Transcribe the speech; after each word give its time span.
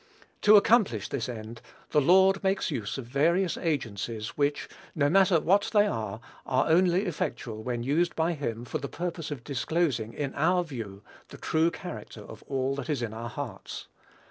To 0.41 0.55
accomplish 0.55 1.09
this 1.09 1.29
end, 1.29 1.61
the 1.91 2.01
Lord 2.01 2.43
makes 2.43 2.71
use 2.71 2.97
of 2.97 3.05
various 3.05 3.55
agencies 3.55 4.29
which, 4.29 4.67
no 4.95 5.11
matter 5.11 5.39
what 5.39 5.69
they 5.73 5.85
are, 5.85 6.19
are 6.43 6.69
only 6.69 7.05
effectual 7.05 7.61
when 7.61 7.83
used 7.83 8.15
by 8.15 8.33
him 8.33 8.65
for 8.65 8.79
the 8.79 8.89
purpose 8.89 9.29
of 9.29 9.43
disclosing, 9.43 10.11
in 10.13 10.33
our 10.33 10.63
view, 10.63 11.03
the 11.27 11.37
true 11.37 11.69
character 11.69 12.21
of 12.21 12.43
all 12.47 12.73
that 12.77 12.89
is 12.89 13.03
in 13.03 13.13
our 13.13 13.29
hearts. 13.29 13.89